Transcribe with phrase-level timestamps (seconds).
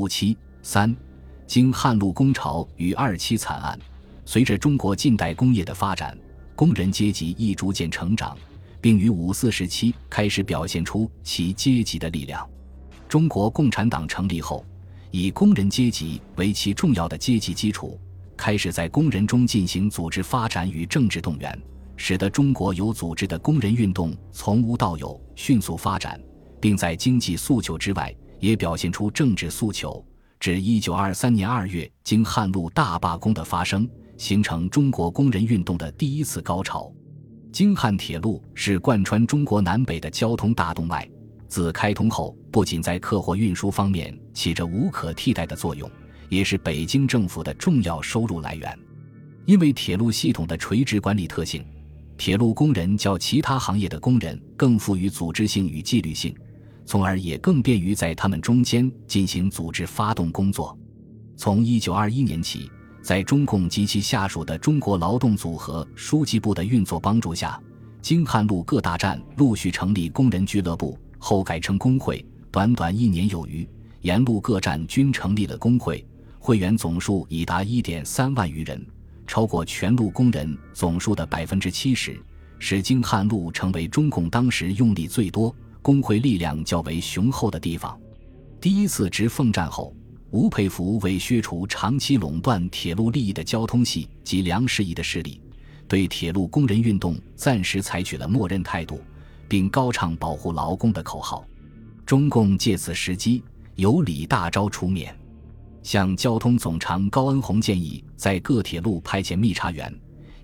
[0.00, 0.96] 五七三，
[1.46, 3.78] 经汉路工潮与二七惨案，
[4.24, 6.16] 随着中国近代工业的发展，
[6.56, 8.34] 工人阶级亦逐渐成长，
[8.80, 12.48] 并于五四时期开始表现出其阶级的力量。
[13.10, 14.64] 中国共产党成立后，
[15.10, 18.00] 以工人阶级为其重要的阶级基础，
[18.38, 21.60] 开始在工人中进行组织发展与政治动员，
[21.94, 26.18] 使得中国有组织的工人运动从无到有迅速发展，
[26.58, 28.10] 并在经济诉求之外
[28.40, 30.04] 也表现出政治诉求。
[30.40, 36.90] 至一九二三年二月，经汉路大罢工的发生，形成中国工人运动的第一次高潮。
[37.52, 41.08] 京汉铁路是贯穿中国南北的交通大动脉，
[41.46, 45.90] 自开通后，不仅在客货运输方面起着无可替代的作用，
[46.28, 48.78] 也是北京政府的重要收入来源。
[49.44, 51.64] 因为铁路系统的垂直管理特性，
[52.16, 56.34] 铁路工人较其他行业的工人更富于组织性与纪律性。
[56.90, 60.76] 从而也更便于在他们中间进行组织发动工作。
[61.36, 62.68] 从一九二一年起，
[63.00, 67.62] 在中共及其下属的中国劳动组合书记部的运作帮助下，
[68.02, 72.26] 京汉路各大站陆续成立工人俱乐部，后改称工会。
[72.50, 73.64] 短短一年有余，
[74.00, 76.04] 沿路各站均成立了工会，
[76.40, 78.84] 会员总数已达一点三万余人，
[79.28, 82.20] 超过全路工人总数的百分之七十，
[82.58, 85.54] 使京汉路成为中共当时用力最多。
[85.82, 87.98] 工会力量较为雄厚的地方，
[88.60, 89.94] 第一次直奉战后，
[90.30, 95.40] 吴佩孚为削除长期垄断铁路利益的交通系及梁士仪的势力，
[95.88, 99.00] 对铁路工人运动暂时采取了默认态度，
[99.48, 101.44] 并高唱保护劳工的口号。
[102.04, 103.42] 中共借此时机，
[103.76, 105.16] 由李大钊出面，
[105.82, 109.92] 向交通总长高恩洪建议在各铁路派遣密查员，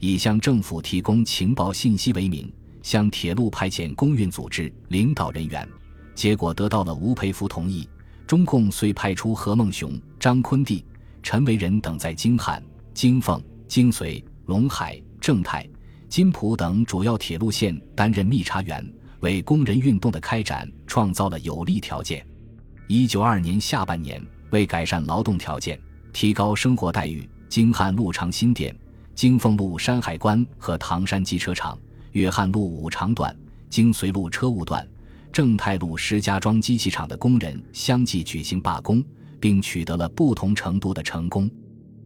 [0.00, 2.50] 以向政府提供情报信息为名。
[2.86, 5.68] 向铁路派遣公运组织领导人员，
[6.14, 7.88] 结果得到了吴佩孚同意。
[8.28, 10.84] 中共遂派出何孟雄、张坤娣、
[11.20, 12.62] 陈维仁等在京汉、
[12.94, 15.68] 京凤、京绥、陇海、正太、
[16.08, 18.88] 金浦等主要铁路线担任密查员，
[19.18, 22.24] 为工人运动的开展创造了有利条件。
[22.86, 25.76] 一九二年下半年，为改善劳动条件、
[26.12, 28.72] 提高生活待遇，京汉路长辛店、
[29.12, 31.76] 京凤路山海关和唐山机车厂。
[32.16, 33.36] 约翰路五长段、
[33.68, 34.88] 京绥路车务段、
[35.30, 39.04] 正太路石家庄机器厂的工人相继举行罢工，
[39.38, 41.50] 并取得了不同程度的成功。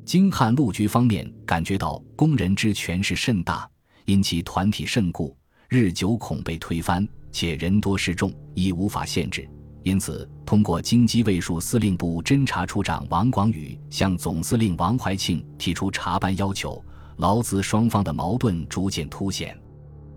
[0.05, 3.71] 京汉路局方面感觉到工人之权势甚大，
[4.05, 5.37] 因其团体甚固，
[5.69, 9.49] 日久恐被推翻，且人多势众，亦无法限制。
[9.85, 16.85] 因此，通过京畿卫戍司令部侦察处长王广宇向总司令王怀庆提出查办要求，
[17.19, 19.57] 劳资双方的矛盾逐渐凸显。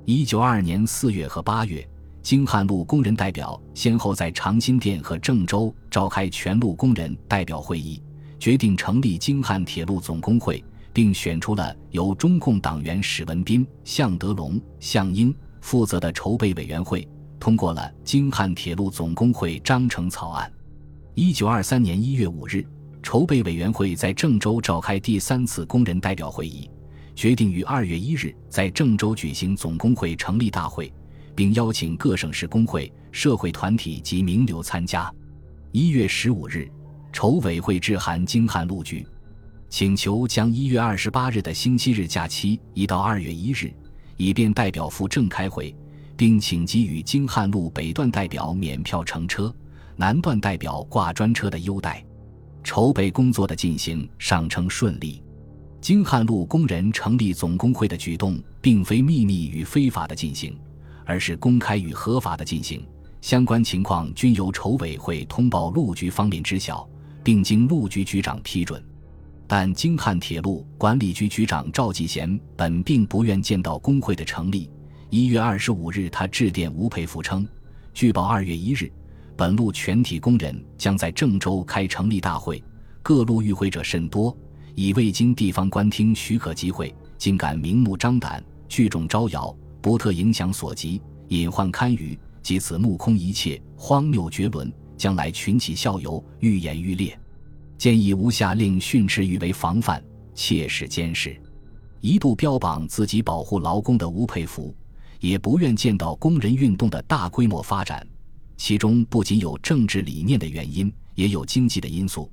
[0.05, 1.87] 一九二二年四月和八月，
[2.21, 8.03] 京汉路工人代表先后在长辛店和郑州召开全路工人代表会议，
[8.37, 17.07] 决定成立京汉铁路总工会，并选出了由中共党员史文斌、向德龙、向英负责的筹备委员会，
[17.39, 20.51] 通过了京汉铁路总工会章程草案。
[21.15, 22.67] 一九二三年一月五日，
[23.01, 26.69] 筹备委员会在郑州召开第三次工人代表会议。
[27.15, 30.91] 决定于二月一日在郑州举行总工会成立大会，
[31.35, 35.11] 并邀请各省市工会、社会团体及名流参加。
[35.71, 36.69] 一月十五日，
[37.11, 39.05] 筹委会致函京汉路局，
[39.69, 43.73] 请求将一月二十八日的星期日假期移到二月一日，
[44.17, 45.75] 以便代表赴郑开会，
[46.15, 49.53] 并请给予京汉路北段代表免票乘车、
[49.95, 52.03] 南段代表挂专车的优待。
[52.63, 55.21] 筹备工作的进行尚称顺利。
[55.83, 60.57] 京汉路工人成立总工会的举动，并非秘密与非法的进行，
[61.03, 62.87] 而是公开与合法的进行。
[63.19, 66.87] 相关情况均由筹委会通报路局方面知晓，
[67.21, 68.81] 并经路局局长批准。
[69.45, 74.71] 但京汉铁路管理局局长赵继贤本并不愿见到工会的成立。
[75.09, 77.45] 一月二十五日，他致电吴佩孚称
[77.93, 78.89] ：“据报，二月一日，
[79.35, 82.63] 本路全体工人将在郑州开成立大会，
[83.01, 84.33] 各路与会者甚多。”
[84.75, 97.17] 以未经地方官厅许可集会，竟敢明目张胆聚众招摇，不特影响所及，隐患堪虞，即此目空一切，荒谬绝伦，将来群起效尤，愈演愈烈。
[97.77, 100.03] 建议无下令训斥，予为防范，
[100.33, 101.39] 切实监视。
[102.01, 104.75] 一度标榜自己保护劳工的吴佩孚，
[105.19, 108.05] 也不愿见到工人运动的大规模发展。
[108.57, 112.31] 其中不仅有政治理念的原因，也有经济的因素。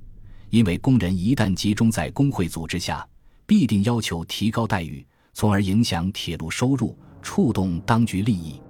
[0.51, 3.07] 因为工人一旦集中在工会组织下，
[3.45, 5.03] 必定要求提高待遇，
[5.33, 8.61] 从而影响铁路收入，触动当局利益。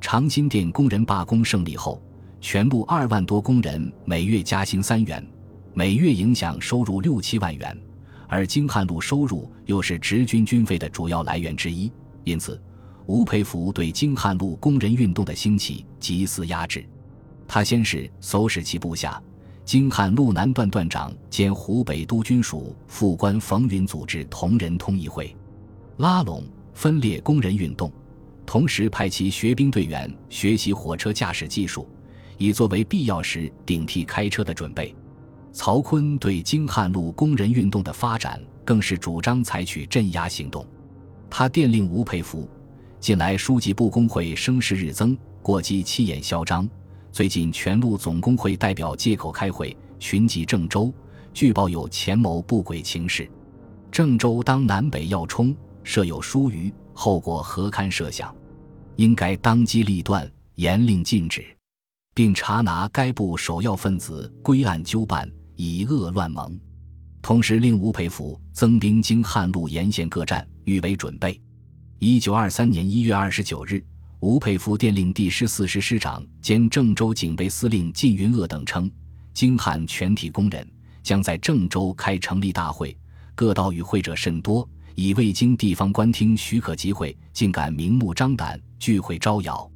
[0.00, 2.02] 长辛店工人罢工胜利后，
[2.40, 5.24] 全部二万多工人每月加薪三元，
[5.72, 7.80] 每月影响收入六七万元，
[8.26, 11.92] 而京汉路收入又是直军军费的主要来源之一，
[12.24, 12.60] 因此，
[13.06, 16.84] 吴佩孚对京汉路工人运动的兴起极思压制。
[17.46, 19.22] 他先是唆使其部下
[19.70, 25.32] 京汉路南段段长兼湖北督军署副官冯云组织同仁通议会，
[25.98, 26.42] 拉拢
[26.74, 27.88] 分裂工人运动，
[28.44, 31.88] 同时派其学兵队员学习火车驾驶技术，
[32.36, 34.92] 以作为必要时顶替开车的准备。
[35.52, 40.66] 曹锟对京汉路工人运动的发展更是主张采取镇压行动，
[41.30, 42.48] 他电令吴佩孚：
[42.98, 46.68] 近来书记部工会声势日增，过激气焰嚣张。
[47.12, 50.92] 最近全路总工会代表借口开会，群集郑州，
[51.34, 53.28] 据报有前谋不轨情事。
[53.90, 58.34] 郑州当南北要冲，设有疏虞，后果何堪设想？
[58.94, 61.44] 应该当机立断，严令禁止，
[62.14, 66.58] 并查拿该部首要分子归案纠办，以恶乱盟。
[67.20, 71.38] 同时令吴佩孚增兵经汉路沿线各站，预为准备。
[71.98, 73.84] 一九二三年一月二十九日。
[74.20, 78.90] 吴佩孚电令第十四师师长兼郑州警备司令靳云鄂等称，
[79.32, 80.66] 京汉全体工人
[81.02, 82.94] 将在郑州开成立大会，
[83.34, 89.70] 各道与会者甚多，以未经地方官厅许可集会，竟敢明目张胆聚会招摇，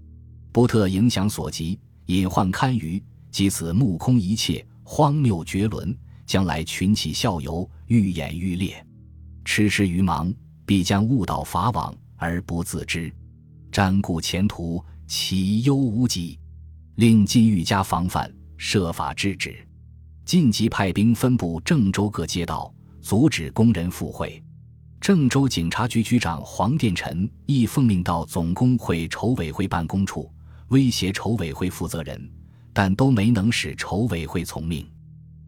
[0.52, 5.96] 不特影响所及，隐患堪虞，即此目空一切，荒谬绝伦，
[6.26, 8.87] 将来群起效尤，愈演愈烈，
[9.43, 10.31] 痴痴愚盲，
[10.67, 13.11] 必将误导法网而不自知。
[13.75, 16.38] 瞻顾前途，其忧无极，
[16.94, 19.67] 令金玉加防范，设法制止。
[20.25, 22.73] 晋级派兵分布郑州各街道，
[23.03, 24.41] 阻止工人赴会。
[25.00, 30.31] 郑州警察局局长黄殿臣亦奉命到总工会筹委会办公处
[30.69, 32.31] 威胁筹委会负责人，
[32.73, 34.88] 但都没能使筹委会从命。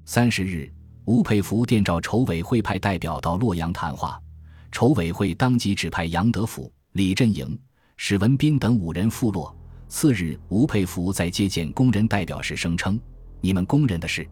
[0.05, 0.69] 三十日，
[1.05, 4.21] 吴佩孚电召筹委会派代表到洛阳谈话，
[4.73, 7.57] 筹委会当即指派杨德甫、李振营。
[8.09, 9.53] 史文斌等五人附落。
[9.89, 13.01] 次日，吴佩孚在接见工人代表时声称
[13.41, 14.29] ：“你们工人的事，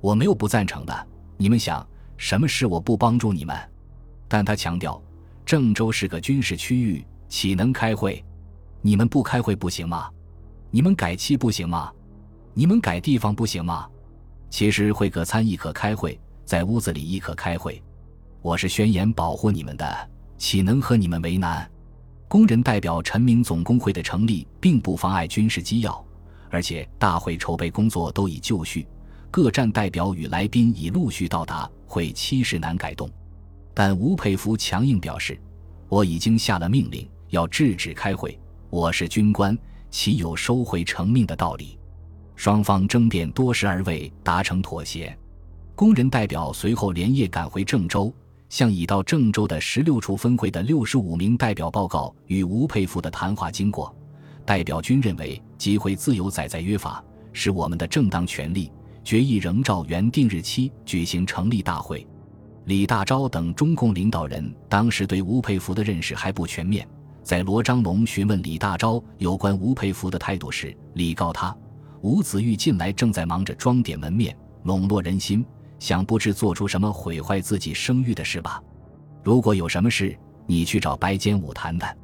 [0.00, 1.06] 我没有不赞成的。
[1.36, 1.86] 你们想
[2.16, 3.56] 什么事，我不帮助你们。”
[4.28, 5.00] 但他强调，
[5.44, 8.22] 郑州是个军事区域，岂能开会？
[8.82, 10.10] 你们不开会不行吗？
[10.70, 11.92] 你们改期不行吗？
[12.54, 13.88] 你们改地方不行吗？
[14.50, 17.82] 其实会可参议可开会，在屋子里亦可开会。
[18.42, 21.66] 我是宣言保护你们的，岂能和你们为难？
[22.28, 26.04] 工人代表陈明总工会的成立并不妨碍军事机要，
[26.50, 28.86] 而且大会筹备工作都已就绪，
[29.30, 33.08] 各站代表与来宾已陆续到达，会期事难改动。
[33.72, 35.38] 但吴佩孚强硬表示
[35.88, 38.38] ：“我已经下了命令，要制止开会。
[38.70, 39.56] 我是军官，
[39.90, 41.78] 岂有收回成命的道理？”
[42.34, 45.16] 双方争辩多时而未达成妥协。
[45.76, 48.12] 工人代表随后连夜赶回郑州。
[48.48, 53.94] 向已到郑州的十六处分会的六十五名代表报告与吴佩孚的谈话经过，
[54.44, 58.70] 代表均认为集会自由载在约法，是我们的正当权利，
[59.02, 62.06] 决议仍照原定日期举行成立大会。
[62.66, 66.86] 李大钊等中共领导人当时对吴佩孚的认识还不全面，
[67.22, 71.56] 在罗章龙询问李大钊有关吴佩孚的态度时，李告他：
[72.00, 75.44] 吴子玉近来正在忙着装点门面，笼络人心。
[75.78, 78.62] 想不知做出什么毁坏自己声誉的事吧？
[79.22, 81.96] 如果有什么事，你去找白坚武谈谈。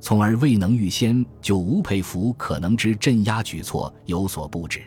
[0.00, 4.82] 从而未能预先就吴佩孚可能之镇压举措有所布置。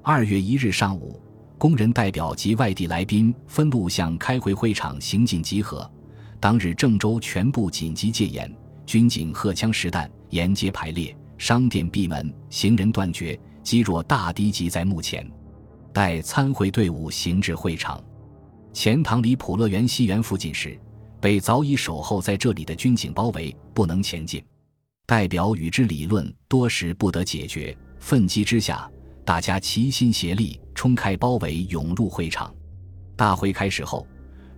[0.00, 1.20] 二月一日上午，
[1.58, 5.90] 工人代表及外地来宾分路向开会会场行进集合。
[6.38, 8.54] 当日郑州全部紧急戒严，
[8.86, 15.28] 军警荷枪实弹，沿街排列，商店闭门，行人断绝，积弱大堤集在目前。
[15.94, 18.02] 待参会队伍行至会场，
[18.72, 20.76] 钱塘里普乐园西园附近时，
[21.20, 24.44] 被早已守候在这里的军警包围，不能前进。
[25.06, 27.74] 代表与之理论，多时不得解决。
[28.00, 28.90] 愤激之下，
[29.24, 32.52] 大家齐心协力冲开包围，涌入会场。
[33.14, 34.04] 大会开始后，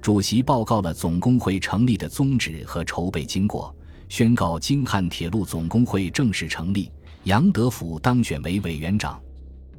[0.01, 3.77] 主席报告了总工会成立的宗旨和筹备经过，
[4.09, 6.91] 宣告京汉铁路总工会正式成立，
[7.25, 9.21] 杨德甫当选为委员长。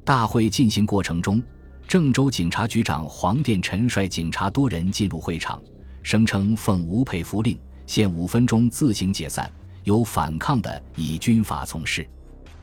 [0.07, 1.43] 大会进行过程中，
[1.85, 5.61] 郑州警察局长黄殿臣率警察多人进入会场，
[6.01, 9.51] 声称奉吴佩孚令，限五分钟自行解散，
[9.83, 12.07] 有反抗的以军法从事。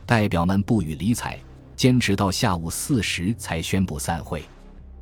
[0.06, 1.38] 代表们不予理睬，
[1.76, 4.42] 坚持到下午四时才宣布散会。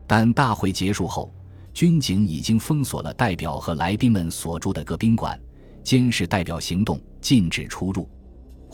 [0.08, 1.32] 但大会结束后，
[1.72, 5.40] 军警已经封锁了代表和来宾们所住的各宾馆，
[5.84, 8.10] 监视代表行动，禁止出入。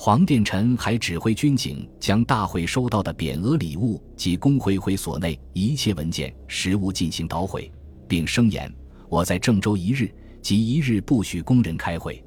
[0.01, 7.69] 黄殿臣还指挥军警将大会收到的匾额礼物及工会会所内一切文件实物进行捣毁，
[8.07, 8.73] 并声言
[9.11, 10.09] ：“我在郑州一日，
[10.41, 12.25] 即一日不许工人开会。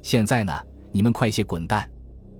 [0.00, 0.52] 现在呢，
[0.92, 1.90] 你们快些滚蛋！”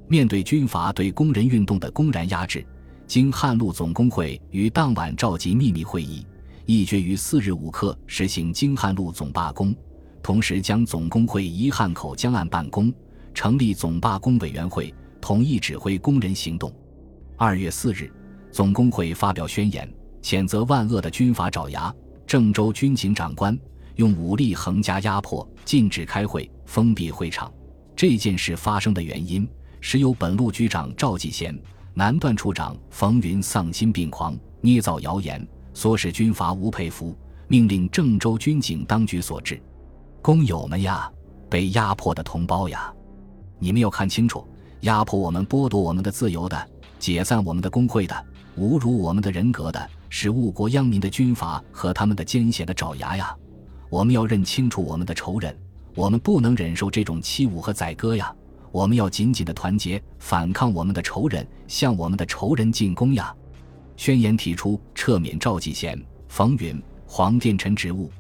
[0.07, 2.65] 面对军阀对工人运动的公然压制，
[3.05, 6.25] 经汉路总工会于当晚召集秘密会议，
[6.67, 9.75] 议决于四日午刻实行京汉路总罢工，
[10.23, 12.95] 同时将总工会移汉口江岸办公，
[13.39, 16.75] 成立总罢工委员会，统一指挥工人行动。
[17.37, 18.13] 二月四日，
[18.51, 19.89] 总工会发表宣言，
[20.21, 21.95] 谴责万恶的军阀爪牙，
[22.27, 23.57] 郑州军警长官
[23.95, 27.49] 用武力横加压迫，禁止开会，封闭会场。
[27.95, 29.49] 这件事发生的原因。
[29.81, 31.57] 是由本路局长赵继贤、
[31.95, 37.17] 南段处长冯云丧心病狂，捏造谣言，唆使军阀吴佩孚
[37.47, 39.63] 命令郑州军警当局所致。
[40.21, 41.09] 工友们呀，
[41.49, 42.93] 被压迫的同胞呀，
[43.59, 44.47] 你们要看清楚，
[44.81, 48.15] 压迫我们、剥夺我们的自由的、解散我们的工会的、
[48.59, 53.35] 侮辱我们的人格的，是误国殃民的军阀和他们的奸险的爪牙呀！
[53.91, 55.57] 我们要认清楚我们的仇人，
[55.95, 58.33] 我们不能忍受这种欺侮和宰割呀！
[58.71, 63.35] 我们要紧紧的团结，反抗我们的仇人，向我们的仇人进攻呀！
[63.97, 68.11] 宣言提出撤免赵继贤、冯云、黄殿臣职务，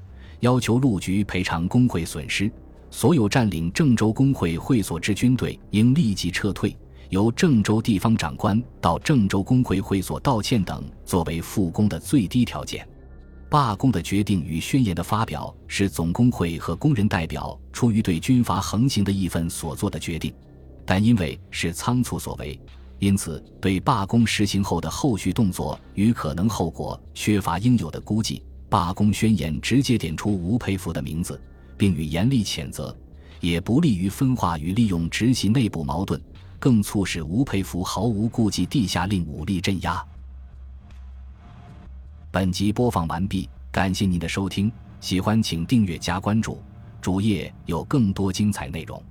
[0.40, 2.50] 要求陆局赔偿工会损失，
[2.90, 6.76] 所有占领郑州工会会所之军队应立即撤退，
[7.10, 12.86] 由郑州地方长官到郑州工会会所道歉等，作为复工的最低条件。
[13.50, 20.32] 罢工的决定与宣言的发表是总工会和工人代表出于对军阀横行的义愤所做的决定，
[20.84, 22.60] 但因为是仓促所为，
[22.98, 28.42] 因此对罢工实行后的后续动作与可能后果缺乏应有的估计。
[28.68, 31.40] 罢工宣言直接点出吴佩孚的名字，
[31.78, 32.94] 并与严厉谴责，
[33.40, 36.20] 也不利于分化与利用直系内部矛盾，
[36.58, 40.04] 更促使吴佩孚毫无顾忌地下令武力镇压。
[42.30, 44.70] 本集播放完毕，感谢您的收听，
[45.00, 46.60] 喜欢请订阅加关注，
[47.00, 49.02] 主页有更多精彩内容。